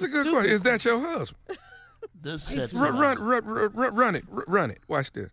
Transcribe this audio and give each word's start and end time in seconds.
That's 0.00 0.12
a 0.12 0.16
good 0.22 0.30
question. 0.32 0.52
Is 0.52 0.62
that 0.62 0.84
your 0.84 1.00
husband? 1.00 1.58
This 2.20 2.44
sets 2.44 2.72
Run, 2.74 2.96
it 2.96 2.98
run, 2.98 3.18
run, 3.20 3.44
run, 3.44 3.72
run, 3.74 3.94
run 3.94 4.16
it, 4.16 4.24
run- 4.28 4.44
run 4.48 4.70
it. 4.72 4.80
Watch 4.88 5.12
this. 5.12 5.30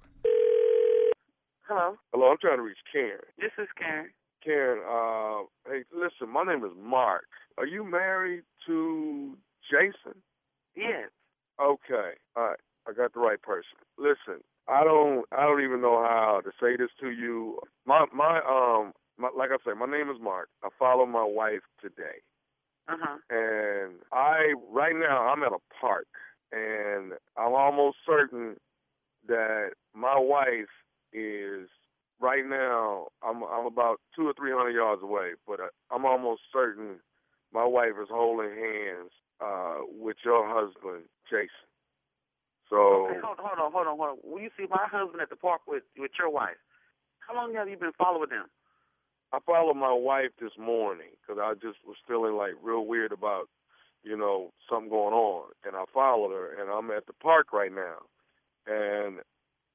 Hello, 1.67 1.95
Hello, 2.13 2.27
I'm 2.29 2.37
trying 2.39 2.57
to 2.57 2.63
reach 2.63 2.77
Karen. 2.91 3.21
this 3.39 3.51
is 3.57 3.67
Karen. 3.77 4.09
Karen, 4.43 4.81
uh, 4.85 5.45
hey, 5.71 5.83
listen, 5.91 6.31
my 6.31 6.43
name 6.43 6.63
is 6.63 6.71
Mark. 6.79 7.25
Are 7.57 7.65
you 7.65 7.83
married 7.83 8.43
to 8.67 9.35
Jason? 9.69 10.19
Yes. 10.75 11.09
Okay, 11.59 12.11
all 12.35 12.43
right, 12.49 12.59
I 12.87 12.93
got 12.93 13.13
the 13.13 13.19
right 13.19 13.41
person. 13.41 13.77
Listen, 13.97 14.43
I 14.67 14.83
don't, 14.83 15.25
I 15.31 15.41
don't 15.43 15.63
even 15.63 15.81
know 15.81 15.97
how 16.03 16.41
to 16.43 16.51
say 16.61 16.75
this 16.77 16.89
to 17.01 17.09
you. 17.09 17.59
My, 17.85 18.05
my, 18.13 18.41
um, 18.47 18.93
my, 19.17 19.29
like 19.35 19.49
I 19.51 19.57
say, 19.65 19.77
my 19.77 19.85
name 19.87 20.09
is 20.09 20.21
Mark. 20.21 20.49
I 20.63 20.69
follow 20.77 21.05
my 21.07 21.23
wife 21.25 21.63
today, 21.81 22.21
Uh 22.87 22.97
huh. 22.99 23.17
and 23.29 23.93
I, 24.11 24.53
right 24.71 24.95
now, 24.95 25.27
I'm 25.27 25.41
at 25.43 25.51
a 25.51 25.57
park, 25.79 26.07
and 26.51 27.13
I'm 27.37 27.53
almost 27.53 27.97
certain 28.05 28.57
that 29.27 29.71
my 29.95 30.17
wife 30.17 30.69
is 31.13 31.67
right 32.21 32.45
now. 32.45 33.07
I'm 33.23 33.43
I'm 33.43 33.65
about 33.65 33.97
two 34.15 34.27
or 34.27 34.33
three 34.33 34.51
hundred 34.51 34.75
yards 34.75 35.01
away, 35.01 35.31
but 35.47 35.59
I, 35.59 35.67
I'm 35.93 36.05
almost 36.05 36.41
certain 36.53 36.99
my 37.53 37.65
wife 37.65 37.93
is 38.01 38.09
holding 38.11 38.51
hands 38.51 39.11
uh, 39.41 39.81
with 39.87 40.17
your 40.23 40.47
husband, 40.47 41.05
Jason. 41.29 41.65
So 42.69 43.07
Okay, 43.07 43.19
hold, 43.23 43.37
hold 43.39 43.59
on, 43.59 43.71
hold 43.71 43.87
on, 43.87 43.97
hold 43.97 44.09
on. 44.09 44.17
Will 44.23 44.41
you 44.41 44.49
see 44.57 44.65
my 44.69 44.85
husband 44.89 45.21
at 45.21 45.29
the 45.29 45.35
park 45.35 45.61
with 45.67 45.83
with 45.97 46.11
your 46.19 46.29
wife? 46.29 46.57
How 47.19 47.35
long 47.35 47.53
have 47.55 47.69
you 47.69 47.77
been 47.77 47.93
following 47.97 48.29
them? 48.29 48.45
I 49.33 49.39
followed 49.45 49.75
my 49.75 49.93
wife 49.93 50.31
this 50.39 50.53
morning 50.59 51.09
because 51.21 51.41
I 51.41 51.53
just 51.55 51.79
was 51.85 51.97
feeling 52.07 52.35
like 52.35 52.53
real 52.63 52.85
weird 52.85 53.11
about, 53.11 53.49
you 54.03 54.15
know, 54.17 54.51
something 54.69 54.89
going 54.89 55.13
on, 55.13 55.51
and 55.65 55.75
I 55.75 55.83
followed 55.93 56.31
her, 56.31 56.61
and 56.61 56.69
I'm 56.71 56.91
at 56.91 57.05
the 57.07 57.13
park 57.13 57.51
right 57.51 57.71
now, 57.73 57.97
and 58.67 59.19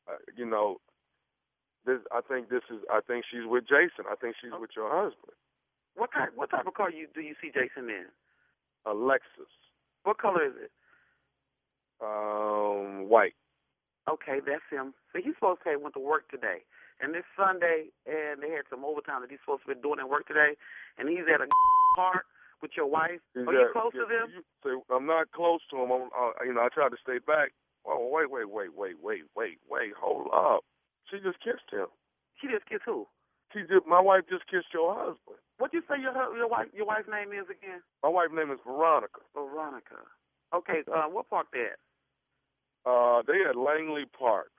uh, 0.08 0.16
you 0.36 0.46
know, 0.46 0.78
this 1.84 1.98
I 2.12 2.20
think 2.26 2.48
this 2.48 2.62
is 2.70 2.78
I 2.90 3.00
think 3.06 3.24
she's 3.30 3.44
with 3.46 3.64
Jason. 3.64 4.04
I 4.10 4.14
think 4.16 4.36
she's 4.40 4.52
with 4.58 4.70
your 4.76 4.90
husband, 4.90 5.32
What 5.96 6.10
type 6.12 6.30
what 6.34 6.50
type 6.50 6.66
of 6.66 6.74
car 6.74 6.90
you 6.90 7.06
do 7.14 7.20
you 7.20 7.34
see 7.42 7.48
Jason 7.48 7.88
in? 7.90 8.06
a 8.86 8.90
Lexus, 8.94 9.52
What 10.04 10.18
color 10.18 10.44
is 10.46 10.52
it? 10.56 10.70
um, 12.00 12.06
white. 12.06 12.69
Okay, 14.10 14.40
that's 14.42 14.66
him. 14.70 14.92
So 15.12 15.22
he's 15.22 15.34
supposed 15.38 15.62
to 15.62 15.70
have 15.70 15.80
went 15.80 15.94
to 15.94 16.02
work 16.02 16.26
today. 16.30 16.66
And 17.00 17.14
this 17.14 17.24
Sunday 17.38 17.88
and 18.04 18.42
they 18.42 18.50
had 18.50 18.66
some 18.68 18.84
overtime 18.84 19.22
that 19.22 19.30
he's 19.30 19.40
supposed 19.46 19.62
to 19.64 19.72
be 19.74 19.80
doing 19.80 20.00
at 20.02 20.08
work 20.10 20.26
today 20.26 20.58
and 20.98 21.08
he's 21.08 21.24
at 21.32 21.40
a 21.40 21.46
park 21.96 22.26
with 22.60 22.72
your 22.76 22.90
wife. 22.90 23.22
He's 23.32 23.46
Are 23.48 23.54
you 23.54 23.70
close 23.72 23.92
to 23.96 24.04
yeah, 24.04 24.26
them? 24.26 24.28
you- 24.36 24.44
so 24.60 24.70
I'm 24.92 25.06
not 25.06 25.30
close 25.32 25.60
to 25.70 25.76
him. 25.80 25.88
I'm, 25.94 26.10
uh, 26.12 26.36
you 26.44 26.52
know, 26.52 26.60
I 26.60 26.68
tried 26.68 26.90
to 26.92 27.00
stay 27.00 27.16
back. 27.22 27.52
Oh, 27.86 28.10
wait, 28.12 28.28
wait, 28.30 28.50
wait, 28.50 28.76
wait, 28.76 28.96
wait, 29.00 29.24
wait, 29.32 29.56
wait. 29.70 29.92
Hold 29.96 30.28
up. 30.34 30.60
She 31.08 31.16
just 31.24 31.40
kissed 31.40 31.70
him. 31.72 31.88
She 32.36 32.48
just 32.52 32.66
kissed 32.68 32.84
who? 32.84 33.08
She 33.56 33.60
just, 33.64 33.86
my 33.88 34.00
wife 34.00 34.28
just 34.28 34.44
kissed 34.52 34.68
your 34.74 34.92
husband. 34.92 35.40
What 35.56 35.72
you 35.72 35.80
say 35.88 35.96
your 36.00 36.12
hu- 36.12 36.36
your 36.36 36.48
wife 36.48 36.68
your 36.76 36.84
wife's 36.86 37.08
name 37.08 37.32
is 37.32 37.48
again? 37.48 37.80
My 38.04 38.08
wife's 38.12 38.32
name 38.36 38.50
is 38.52 38.60
Veronica. 38.66 39.20
Veronica. 39.34 40.04
Okay, 40.54 40.84
uh, 40.92 41.08
what 41.08 41.28
park 41.30 41.46
they 41.52 41.64
at? 41.72 41.80
Uh, 42.86 43.22
they 43.26 43.44
at 43.48 43.56
Langley 43.56 44.04
Park. 44.06 44.50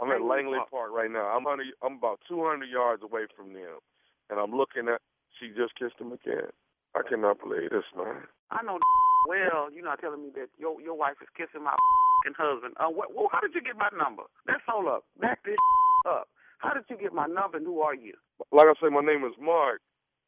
I'm 0.00 0.10
at 0.10 0.22
Langley 0.22 0.56
Langley 0.56 0.70
Park. 0.70 0.90
right 0.92 1.10
now. 1.10 1.28
I'm 1.36 1.46
under, 1.46 1.64
I'm 1.82 1.96
about 1.96 2.20
200 2.28 2.64
yards 2.68 3.02
away 3.02 3.26
from 3.36 3.52
them, 3.52 3.80
and 4.28 4.38
I'm 4.40 4.52
looking 4.52 4.88
at. 4.88 5.00
She 5.38 5.48
just 5.48 5.72
kissed 5.78 5.96
him 5.98 6.12
again. 6.12 6.52
I 6.94 7.00
cannot 7.08 7.40
believe 7.40 7.70
this, 7.70 7.88
man. 7.96 8.28
I 8.50 8.62
know 8.62 8.78
well, 9.28 9.72
you're 9.72 9.84
not 9.84 10.00
telling 10.00 10.22
me 10.22 10.30
that 10.36 10.48
your 10.58 10.80
your 10.80 10.94
wife 10.94 11.16
is 11.22 11.28
kissing 11.36 11.64
my 11.64 11.72
husband. 12.36 12.74
Uh, 12.78 12.88
what, 12.88 13.14
well, 13.14 13.28
how 13.32 13.40
did 13.40 13.54
you 13.54 13.62
get 13.62 13.76
my 13.76 13.88
number? 13.96 14.24
That's 14.46 14.64
all 14.68 14.88
up. 14.88 15.04
Back 15.20 15.44
this 15.44 15.56
up. 16.08 16.28
How 16.58 16.74
did 16.74 16.84
you 16.88 16.96
get 16.96 17.14
my 17.14 17.26
number 17.26 17.56
and 17.56 17.66
who 17.66 17.80
are 17.80 17.94
you? 17.94 18.12
Like 18.52 18.66
I 18.66 18.74
say, 18.80 18.92
my 18.92 19.00
name 19.00 19.24
is 19.24 19.32
Mark. 19.40 19.80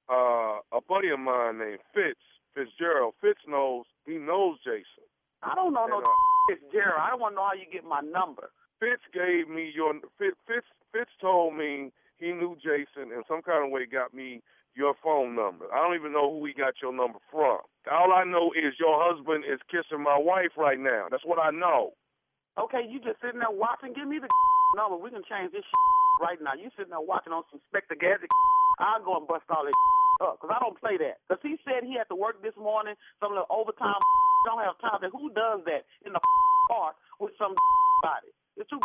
Uh, 0.08 0.60
a 0.72 0.80
buddy 0.88 1.10
of 1.10 1.18
mine 1.20 1.58
named 1.58 1.80
Fitz 1.92 2.20
Fitzgerald. 2.54 3.14
Fitz 3.20 3.40
knows. 3.46 3.84
He 4.06 4.16
knows 4.16 4.58
Jason. 4.64 5.04
I 5.42 5.54
don't 5.54 5.74
know 5.74 5.86
no 5.86 5.98
uh, 5.98 6.04
it's 6.48 6.62
Gerald. 6.72 7.00
I 7.00 7.10
don't 7.10 7.20
want 7.20 7.32
to 7.32 7.36
know 7.36 7.48
how 7.48 7.58
you 7.58 7.68
get 7.70 7.84
my 7.84 8.00
number. 8.00 8.50
Fitz 8.80 9.02
gave 9.14 9.46
me 9.46 9.70
your 9.70 9.94
Fitz, 10.18 10.36
Fitz 10.46 10.66
Fitz 10.90 11.10
told 11.20 11.54
me 11.54 11.92
he 12.18 12.32
knew 12.32 12.56
Jason 12.58 13.14
and 13.14 13.22
some 13.28 13.42
kind 13.42 13.66
of 13.66 13.70
way 13.70 13.86
got 13.86 14.14
me 14.14 14.42
your 14.74 14.94
phone 15.04 15.36
number. 15.36 15.68
I 15.72 15.78
don't 15.78 15.94
even 15.94 16.12
know 16.12 16.32
who 16.32 16.44
he 16.46 16.52
got 16.52 16.80
your 16.80 16.92
number 16.92 17.20
from. 17.30 17.60
All 17.90 18.10
I 18.12 18.24
know 18.24 18.50
is 18.56 18.74
your 18.80 18.96
husband 18.96 19.44
is 19.44 19.60
kissing 19.68 20.02
my 20.02 20.16
wife 20.16 20.56
right 20.56 20.80
now. 20.80 21.06
That's 21.10 21.26
what 21.26 21.38
I 21.38 21.50
know. 21.50 21.92
Okay, 22.58 22.84
you 22.84 23.00
just 23.00 23.20
sitting 23.20 23.40
there 23.40 23.52
watching. 23.52 23.92
Give 23.92 24.08
me 24.08 24.18
the 24.18 24.28
number. 24.76 24.96
We 24.96 25.10
can 25.10 25.24
change 25.28 25.52
this 25.52 25.64
right 26.24 26.40
now. 26.40 26.56
You 26.56 26.72
sitting 26.76 26.92
there 26.92 27.04
watching 27.04 27.32
on 27.32 27.44
some 27.50 27.60
Spectre 27.68 27.96
Gadget. 27.96 28.32
I'll 28.80 29.04
go 29.04 29.16
and 29.16 29.28
bust 29.28 29.44
all 29.52 29.64
this 29.64 29.76
up 30.24 30.40
because 30.40 30.52
I 30.54 30.58
don't 30.60 30.78
play 30.80 30.96
that. 30.96 31.20
Because 31.28 31.42
he 31.44 31.56
said 31.64 31.84
he 31.84 31.94
had 31.94 32.08
to 32.08 32.16
work 32.16 32.40
this 32.40 32.56
morning, 32.56 32.94
some 33.20 33.32
little 33.36 33.50
overtime. 33.52 34.00
Don't 34.44 34.62
have 34.62 34.78
time. 34.82 35.00
Who 35.10 35.30
does 35.32 35.60
that 35.66 35.86
in 36.04 36.12
the 36.12 36.20
park 36.70 36.96
with 37.20 37.32
some 37.38 37.54
body? 38.02 38.30
It's 38.56 38.68
too 38.68 38.80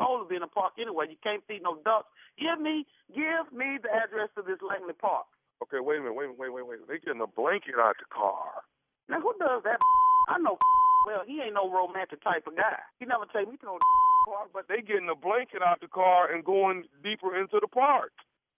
cold 0.00 0.24
to 0.24 0.28
be 0.28 0.36
in 0.36 0.42
the 0.42 0.50
park 0.50 0.74
anyway. 0.80 1.06
You 1.10 1.20
can't 1.22 1.44
feed 1.46 1.62
no 1.62 1.78
ducks. 1.84 2.08
Give 2.40 2.58
me, 2.58 2.86
give 3.14 3.52
me 3.52 3.78
the 3.82 3.92
address 3.92 4.32
to 4.36 4.42
this 4.42 4.58
Langley 4.64 4.96
Park. 4.96 5.28
Okay, 5.62 5.78
wait 5.78 6.00
a 6.00 6.02
minute. 6.02 6.16
Wait, 6.18 6.32
wait, 6.34 6.50
wait, 6.50 6.66
wait. 6.66 6.80
They 6.88 6.98
getting 6.98 7.22
a 7.22 7.30
blanket 7.30 7.78
out 7.78 7.94
the 8.00 8.08
car. 8.10 8.66
Now 9.08 9.20
who 9.20 9.32
does 9.38 9.62
that? 9.62 9.78
I 10.28 10.38
know. 10.38 10.58
Well, 11.06 11.22
he 11.26 11.42
ain't 11.42 11.54
no 11.54 11.70
romantic 11.70 12.22
type 12.22 12.46
of 12.46 12.56
guy. 12.56 12.78
He 12.98 13.06
never 13.06 13.26
take 13.30 13.50
me 13.50 13.56
to 13.58 13.66
no 13.66 13.78
park, 14.26 14.50
but 14.54 14.66
They 14.68 14.82
getting 14.82 15.10
a 15.10 15.18
blanket 15.18 15.62
out 15.62 15.80
the 15.80 15.90
car 15.90 16.30
and 16.30 16.44
going 16.44 16.84
deeper 17.02 17.34
into 17.34 17.58
the 17.60 17.66
park. 17.66 18.12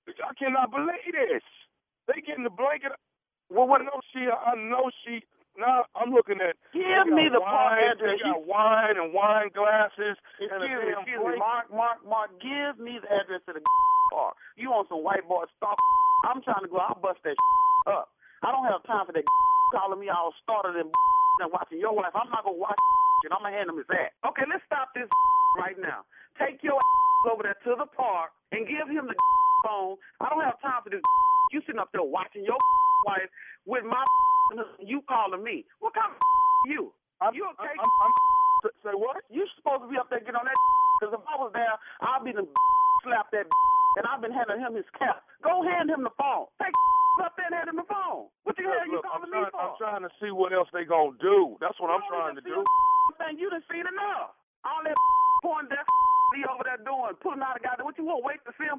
I 0.08 0.32
cannot 0.36 0.70
believe 0.70 1.12
this. 1.12 1.44
They 2.06 2.20
getting 2.20 2.44
the 2.44 2.52
blanket. 2.52 2.92
Well, 3.48 3.66
what? 3.66 3.80
I 3.80 3.84
know 3.84 4.00
she. 4.12 4.28
I 4.28 4.54
know 4.56 4.90
she. 5.04 5.24
Now 5.58 5.86
I'm 5.94 6.10
looking 6.10 6.42
at. 6.42 6.58
give 6.74 7.06
me 7.10 7.30
the 7.30 7.38
park 7.38 7.78
wine, 7.78 7.86
address. 7.94 8.18
They 8.18 8.26
got 8.26 8.42
wine 8.42 8.96
and 8.98 9.14
wine 9.14 9.50
glasses 9.54 10.18
and 10.42 10.50
a 10.50 10.66
me, 10.66 10.74
excuse 10.98 11.20
me. 11.22 11.38
Mark, 11.38 11.70
Mark, 11.70 11.98
Mark, 12.02 12.30
give 12.42 12.82
me 12.82 12.98
the 12.98 13.06
address 13.06 13.40
to 13.46 13.54
the 13.54 13.62
park. 14.10 14.34
You 14.58 14.74
on 14.74 14.86
some 14.90 15.06
white 15.06 15.22
boy 15.30 15.46
stuff? 15.56 15.78
I'm 16.26 16.42
trying 16.42 16.66
to 16.66 16.70
go. 16.70 16.82
I'll 16.82 16.98
bust 16.98 17.22
that 17.22 17.38
up. 17.86 18.10
I 18.42 18.50
don't 18.50 18.66
have 18.66 18.82
time 18.84 19.06
for 19.06 19.14
that 19.14 19.24
calling 19.74 20.00
me 20.02 20.10
all 20.10 20.34
started 20.42 20.74
and 20.74 20.90
and 21.42 21.50
watching 21.54 21.78
your 21.78 21.94
wife. 21.94 22.14
I'm 22.18 22.30
not 22.34 22.42
gonna 22.42 22.58
watch 22.58 22.78
and 23.24 23.32
I'm 23.32 23.42
gonna 23.46 23.54
hand 23.54 23.70
him 23.70 23.78
his 23.78 23.86
ass. 23.94 24.10
Okay, 24.26 24.42
let's 24.50 24.62
stop 24.66 24.90
this 24.94 25.06
right 25.58 25.78
now. 25.78 26.02
Take 26.38 26.62
your 26.66 26.82
over 27.30 27.42
there 27.46 27.56
to 27.62 27.78
the 27.78 27.86
park 27.94 28.34
and 28.52 28.66
give 28.66 28.90
him 28.90 29.06
the 29.06 29.14
phone. 29.64 29.96
I 30.20 30.28
don't 30.28 30.42
have 30.44 30.58
time 30.60 30.82
for 30.82 30.90
this. 30.90 31.00
You 31.54 31.62
sitting 31.62 31.78
up 31.78 31.94
there 31.94 32.02
watching 32.02 32.42
your 32.42 32.58
wife 33.06 33.30
with 33.62 33.86
my 33.86 34.02
you 34.82 35.06
calling 35.06 35.38
me. 35.46 35.62
What 35.78 35.94
kind 35.94 36.10
of 36.10 36.18
you? 36.66 36.90
I'm, 37.22 37.30
You 37.30 37.46
okay? 37.54 37.70
I'm, 37.70 37.90
I'm, 38.02 38.12
I'm, 38.66 38.74
say 38.82 38.90
what? 38.98 39.22
You 39.30 39.46
supposed 39.54 39.86
to 39.86 39.88
be 39.88 39.94
up 39.94 40.10
there 40.10 40.18
getting 40.18 40.34
on 40.34 40.50
that 40.50 40.58
because 40.98 41.14
if 41.14 41.22
I 41.22 41.38
was 41.38 41.54
there, 41.54 41.78
I'd 42.02 42.26
be 42.26 42.34
the 42.34 42.42
slap 43.06 43.30
that 43.30 43.46
and 43.46 44.04
I've 44.10 44.18
been 44.18 44.34
handing 44.34 44.58
him 44.58 44.74
his 44.74 44.88
cap. 44.98 45.22
Go 45.46 45.62
hand 45.62 45.86
him 45.94 46.02
the 46.02 46.10
phone. 46.18 46.50
Take 46.58 46.74
up 47.22 47.38
there 47.38 47.46
and 47.46 47.54
hand 47.54 47.70
him 47.70 47.78
the 47.78 47.86
phone. 47.86 48.26
What 48.42 48.58
the 48.58 48.66
hell 48.66 48.82
you 48.90 48.98
Look, 48.98 49.06
I'm 49.06 49.22
calling 49.22 49.30
me 49.30 49.38
trying, 49.46 49.54
for? 49.54 49.62
I'm 49.62 49.78
trying 49.78 50.02
to 50.02 50.12
see 50.18 50.34
what 50.34 50.50
else 50.50 50.66
they 50.74 50.82
gonna 50.82 51.14
do. 51.22 51.54
That's 51.62 51.78
what 51.78 51.94
I'm 51.94 52.02
trying 52.10 52.34
to 52.34 52.42
do. 52.42 52.66
Thing. 53.22 53.38
You 53.38 53.46
done 53.54 53.62
seen 53.70 53.86
enough. 53.86 54.34
All 54.66 54.82
that 54.82 54.98
porn 55.46 55.70
that 55.70 55.86
he 56.34 56.44
over 56.46 56.66
there 56.66 56.80
doing, 56.82 57.14
putting 57.22 57.42
out 57.42 57.56
a 57.56 57.62
guy. 57.62 57.78
What 57.80 57.96
you 57.98 58.04
want? 58.04 58.26
Wait 58.26 58.42
to 58.44 58.52
see 58.58 58.66
him? 58.66 58.78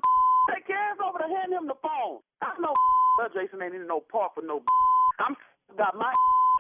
Take 0.52 0.68
your 0.70 0.78
ass 0.78 1.00
over 1.02 1.18
there, 1.18 1.32
hand 1.32 1.52
him 1.56 1.66
the 1.66 1.80
phone. 1.82 2.22
I 2.44 2.54
know 2.62 2.76
Jason 3.36 3.64
ain't 3.64 3.74
in 3.76 3.88
no 3.88 4.04
park 4.04 4.36
with 4.36 4.46
no. 4.46 4.62
I'm 5.24 5.36
got 5.80 5.96
my 5.98 6.14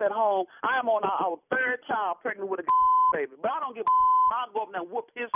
at 0.03 0.11
home. 0.11 0.45
I 0.63 0.79
am 0.79 0.89
on 0.91 1.03
our, 1.07 1.17
our 1.23 1.37
third 1.47 1.79
child 1.87 2.19
pregnant 2.21 2.49
with 2.51 2.59
a 2.59 2.65
baby, 3.13 3.35
but 3.39 3.51
I 3.51 3.59
don't 3.63 3.75
give. 3.75 3.85
I'll 4.33 4.51
go 4.51 4.65
up 4.65 4.71
there 4.73 4.81
and 4.81 4.89
whoop 4.89 5.07
his 5.13 5.29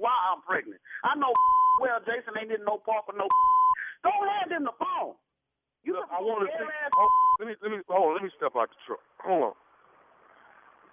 while 0.00 0.14
I'm 0.32 0.40
pregnant. 0.46 0.80
I 1.04 1.18
know 1.18 1.34
well 1.82 1.98
Jason 2.06 2.32
ain't 2.38 2.52
in 2.52 2.64
no 2.64 2.78
park 2.78 3.08
with 3.08 3.18
no. 3.18 3.28
Go 4.04 4.12
hand 4.12 4.52
him 4.54 4.64
the 4.64 4.76
phone. 4.78 5.18
You 5.84 5.98
Look, 5.98 6.08
I 6.10 6.18
want 6.22 6.46
to 6.46 6.50
see. 6.50 6.62
ass 6.64 6.92
Oh, 6.96 7.08
let 7.40 7.46
me 7.48 7.54
let 7.62 7.70
me 7.70 7.78
hold 7.88 8.14
on. 8.14 8.14
Let 8.18 8.24
me 8.24 8.30
step 8.38 8.54
out 8.56 8.70
the 8.70 8.78
truck. 8.86 9.02
Hold 9.22 9.52
on. 9.52 9.56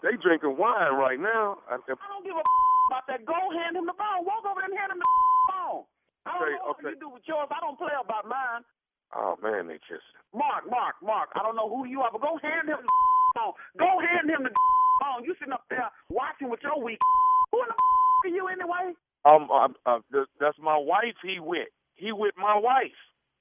They 0.03 0.19
drinking 0.19 0.59
wine 0.59 0.93
right 0.99 1.17
now. 1.19 1.63
I, 1.71 1.79
I 1.79 2.07
don't 2.11 2.25
give 2.27 2.35
a 2.35 2.43
about 2.91 3.07
that. 3.07 3.23
Go 3.25 3.39
hand 3.55 3.79
him 3.79 3.87
the 3.87 3.95
phone. 3.95 4.27
Walk 4.27 4.43
over 4.43 4.59
there 4.59 4.67
and 4.69 4.75
hand 4.77 4.91
him 4.91 4.99
the 4.99 5.09
phone. 5.49 5.87
I 6.27 6.35
don't 6.35 6.43
Okay, 6.43 6.55
know 6.59 6.71
okay. 6.75 6.83
what 6.83 6.93
you 6.93 6.99
do 6.99 7.09
with 7.15 7.25
yours. 7.25 7.49
I 7.49 7.59
don't 7.63 7.79
play 7.79 7.95
about 7.95 8.27
mine. 8.27 8.61
oh 9.15 9.39
man, 9.41 9.71
they 9.71 9.79
kissing. 9.87 10.19
Mark, 10.35 10.67
Mark, 10.69 10.99
Mark. 11.01 11.31
I 11.35 11.41
don't 11.41 11.55
know 11.55 11.71
who 11.71 11.87
you 11.87 12.03
are, 12.03 12.11
but 12.11 12.21
go 12.21 12.35
hand 12.43 12.67
him 12.69 12.83
the 12.83 12.91
phone. 13.39 13.55
Go 13.79 13.89
hand 14.03 14.27
him 14.29 14.43
the 14.43 14.51
phone. 15.01 15.23
You 15.23 15.33
sitting 15.39 15.55
up 15.55 15.63
there 15.71 15.87
watching 16.11 16.51
with 16.51 16.59
your 16.63 16.77
weak. 16.83 16.99
Who 17.55 17.63
in 17.63 17.69
the 17.71 17.75
are 18.27 18.33
you 18.35 18.45
anyway? 18.51 18.85
Um, 19.25 19.47
uh, 19.51 19.71
uh, 19.87 19.99
th- 20.11 20.31
that's 20.39 20.59
my 20.59 20.75
wife. 20.75 21.15
He 21.23 21.39
with. 21.39 21.71
He 21.95 22.11
with 22.11 22.35
my 22.35 22.55
wife. 22.59 22.95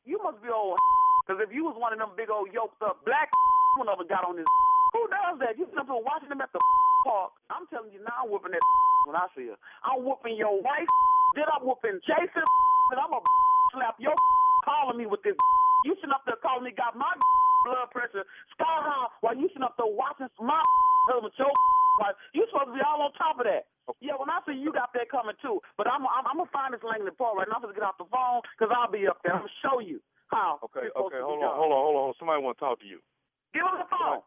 You 0.06 0.18
must 0.22 0.42
be 0.42 0.50
old. 0.50 0.78
Because 1.26 1.42
if 1.42 1.54
you 1.54 1.64
was 1.66 1.74
one 1.78 1.92
of 1.94 1.98
them 1.98 2.14
big 2.18 2.30
old 2.30 2.50
yoked 2.54 2.82
up 2.82 3.02
black, 3.06 3.30
one 3.78 3.88
of 3.88 3.98
them 3.98 4.06
got 4.10 4.26
on 4.26 4.36
this. 4.36 4.46
Who 4.94 5.01
does 5.32 5.40
that? 5.40 5.56
You 5.56 5.64
know 5.72 5.84
from 5.88 6.04
watching 6.04 6.28
them 6.28 6.44
at 6.44 6.52
the 6.52 6.60
park. 7.08 7.32
I'm 7.48 7.64
telling 7.72 7.92
you 7.92 8.04
now, 8.04 8.24
I'm 8.24 8.28
whooping 8.28 8.52
that 8.52 8.64
when 9.08 9.16
I 9.16 9.26
see 9.32 9.48
her. 9.48 9.58
I'm 9.80 10.04
whooping 10.04 10.36
your 10.36 10.60
wife. 10.60 10.88
Then 11.32 11.48
I'm 11.48 11.64
whooping 11.64 12.04
Jason. 12.04 12.44
And 12.92 13.00
I'm 13.00 13.08
gonna 13.08 13.24
slap 13.72 13.96
your 13.96 14.12
calling 14.68 15.00
me 15.00 15.08
with 15.08 15.24
this. 15.24 15.36
You 15.88 15.96
sitting 15.96 16.12
up 16.12 16.22
there 16.28 16.36
calling 16.44 16.68
me, 16.68 16.76
got 16.76 16.92
my 16.92 17.08
blood 17.64 17.88
pressure 17.90 18.28
sky 18.52 18.68
high 18.84 19.08
while 19.24 19.32
you 19.32 19.48
sitting 19.48 19.64
up 19.64 19.74
there 19.80 19.88
watching 19.88 20.28
my 20.36 20.60
husband, 21.08 21.32
your 21.40 21.48
wife. 21.98 22.18
You 22.36 22.44
supposed 22.52 22.68
to 22.70 22.76
be 22.76 22.84
all 22.84 23.08
on 23.08 23.16
top 23.16 23.40
of 23.40 23.48
that. 23.48 23.72
Yeah, 23.98 24.14
when 24.20 24.30
I 24.30 24.38
see 24.46 24.54
you 24.54 24.70
got 24.70 24.92
that 24.94 25.08
coming 25.10 25.34
too. 25.40 25.58
But 25.80 25.88
I'm 25.88 26.04
I'm, 26.04 26.28
I'm 26.28 26.38
gonna 26.44 26.52
find 26.52 26.76
this 26.76 26.84
Langley 26.84 27.16
Park 27.16 27.40
right 27.40 27.48
now. 27.48 27.56
I'm 27.56 27.64
gonna 27.64 27.74
get 27.74 27.82
off 27.82 27.96
the 27.96 28.06
phone 28.12 28.44
because 28.54 28.68
I'll 28.70 28.92
be 28.92 29.08
up 29.08 29.24
there. 29.24 29.32
I'm 29.34 29.48
gonna 29.48 29.60
show 29.64 29.80
you 29.80 29.98
how. 30.28 30.60
Okay, 30.68 30.86
it's 30.86 30.94
supposed 30.94 31.16
okay, 31.16 31.24
hold 31.24 31.40
on, 31.40 31.56
hold 31.56 31.72
on, 31.72 31.80
hold 31.80 31.96
on. 31.96 32.06
Somebody 32.20 32.44
want 32.44 32.60
to 32.60 32.62
talk 32.62 32.78
to 32.84 32.86
you. 32.86 33.00
Give 33.56 33.64
him 33.64 33.80
the 33.80 33.88
phone. 33.88 34.22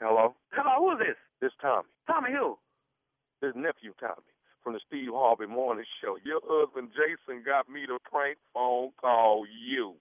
Hello, 0.00 0.34
Hello, 0.52 0.72
who 0.78 0.92
is 0.92 0.98
this? 0.98 1.16
this 1.40 1.52
Tommy. 1.60 1.88
Tommy 2.06 2.30
who? 2.30 2.56
This 3.42 3.52
nephew 3.54 3.92
Tommy 3.98 4.30
from 4.62 4.74
the 4.74 4.80
Steve 4.86 5.10
Harvey 5.12 5.46
Morning 5.46 5.84
Show. 6.02 6.18
Your 6.24 6.40
husband 6.44 6.90
Jason 6.94 7.42
got 7.44 7.68
me 7.68 7.86
to 7.86 7.98
prank 8.10 8.38
phone 8.54 8.90
call 9.00 9.44
you. 9.46 9.94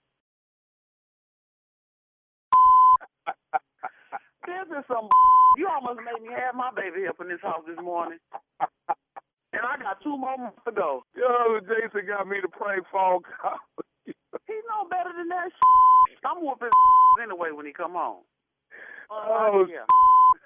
This 4.45 4.69
is 4.79 4.85
some. 4.87 5.09
You 5.57 5.67
almost 5.67 5.99
made 6.05 6.21
me 6.23 6.33
have 6.33 6.55
my 6.55 6.69
baby 6.71 7.07
up 7.09 7.19
in 7.19 7.27
this 7.27 7.41
house 7.41 7.63
this 7.67 7.77
morning. 7.83 8.19
And 9.51 9.63
I 9.65 9.75
got 9.81 9.99
two 10.03 10.15
more 10.17 10.37
months 10.37 10.61
to 10.65 10.71
go. 10.71 11.03
Your 11.15 11.27
husband 11.27 11.67
Jason 11.67 12.07
got 12.07 12.27
me 12.27 12.37
to 12.41 12.47
prank 12.47 12.85
phone 12.91 13.21
call 13.25 13.59
you. 14.05 14.13
He 14.47 14.53
know 14.69 14.87
better 14.89 15.11
than 15.17 15.27
that. 15.29 15.49
I'm 16.23 16.43
whooping 16.45 16.69
anyway 17.21 17.49
when 17.51 17.65
he 17.65 17.73
come 17.73 17.93
home. 17.93 18.23
Oh, 19.09 19.65
yeah. 19.69 19.85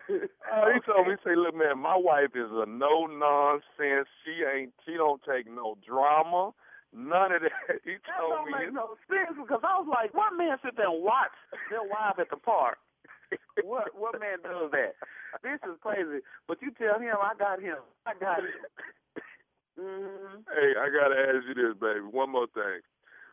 Uh, 0.44 0.68
he 0.76 0.80
told 0.84 1.08
me, 1.08 1.16
he 1.16 1.20
said, 1.24 1.38
look, 1.40 1.56
man, 1.56 1.80
my 1.80 1.96
wife 1.96 2.36
is 2.36 2.52
a 2.52 2.66
no 2.68 3.08
nonsense. 3.08 4.10
She 4.26 4.44
ain't, 4.44 4.74
she 4.86 4.96
don't 5.00 5.22
take 5.24 5.48
no 5.48 5.78
drama, 5.88 6.52
none 6.92 7.32
of 7.32 7.42
that. 7.48 7.80
He 7.86 7.96
That 8.04 8.20
told 8.20 8.44
don't 8.44 8.52
me, 8.52 8.60
make 8.60 8.74
no 8.74 8.98
sense 9.08 9.40
because 9.40 9.64
I 9.64 9.80
was 9.80 9.88
like, 9.88 10.12
what 10.14 10.36
man 10.36 10.58
sit 10.66 10.76
there 10.76 10.92
and 10.92 11.04
watch 11.04 11.32
their 11.72 11.84
wife 11.88 12.20
at 12.20 12.30
the 12.30 12.38
park? 12.38 12.78
What 13.64 13.96
what 13.96 14.20
man 14.20 14.44
does 14.44 14.72
that? 14.72 14.96
This 15.44 15.60
is 15.64 15.80
crazy. 15.82 16.20
But 16.48 16.62
you 16.62 16.72
tell 16.76 17.00
him 17.00 17.16
I 17.16 17.32
got 17.40 17.62
him. 17.62 17.80
I 18.06 18.14
got 18.20 18.40
him. 18.44 18.60
hmm 19.80 20.44
hey, 20.52 20.72
I 20.80 20.88
gotta 20.92 21.16
ask 21.16 21.48
you 21.48 21.56
this, 21.56 21.78
baby. 21.80 22.02
One 22.02 22.32
more 22.32 22.48
thing. 22.54 22.82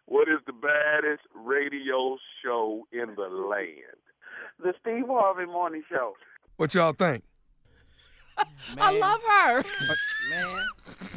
What 0.06 0.28
is 0.28 0.40
the 0.46 0.52
baddest 0.54 1.22
radio 1.34 2.16
show 2.44 2.86
in 2.92 3.14
the 3.16 3.28
land? 3.28 3.98
The 4.62 4.74
Steve 4.80 5.04
Harvey 5.06 5.46
Morning 5.46 5.82
Show. 5.90 6.14
What 6.56 6.74
y'all 6.74 6.92
think? 6.92 7.22
I 8.80 8.98
love 8.98 9.20
her. 9.22 9.64
Man, 10.30 10.66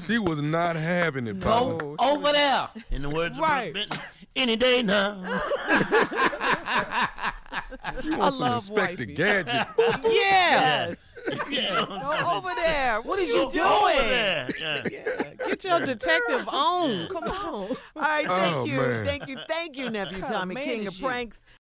She 0.08 0.18
was 0.20 0.42
not 0.42 0.76
having 0.76 1.28
it, 1.28 1.40
Papa. 1.42 1.78
go 1.78 1.96
over 2.00 2.32
there. 2.32 2.70
In 2.92 3.02
the 3.04 3.10
words 3.10 3.40
Right. 3.40 3.68
of 3.68 3.74
Bruce 3.74 3.86
Benton, 3.88 4.06
any 4.36 4.56
day 4.56 4.82
now. 4.84 5.42
You 8.04 8.14
I 8.14 8.18
want 8.18 8.34
some 8.36 8.48
love 8.48 8.54
Inspector 8.56 9.04
wifey. 9.04 9.14
Gadget? 9.14 9.68
Yeah. 10.06 10.94
yeah. 11.52 11.86
Go 11.88 12.32
over 12.38 12.50
there. 12.56 13.02
What 13.02 13.20
is 13.20 13.30
you 13.30 13.50
doing? 13.52 13.62
Yeah. 14.10 14.48
Yeah, 14.60 15.34
Get 15.48 15.64
your 15.64 15.80
detective 15.82 16.48
on. 16.48 17.08
Come 17.10 17.24
on. 17.26 17.32
All 17.36 17.76
right, 17.96 18.26
oh, 18.28 18.36
thank 18.38 18.56
Oh, 18.56 18.66
you, 18.66 18.78
man. 18.78 19.06
thank 19.06 19.28
you, 19.28 19.38
thank 19.48 19.78
you, 19.78 19.90
nephew 19.92 20.18
What 20.18 20.22
kind 20.24 20.34
of 20.34 20.40
Tommy, 20.40 20.56
man 20.56 20.64
king 20.64 20.88
of 20.88 20.96
you? 20.96 21.06
pranks. 21.06 21.44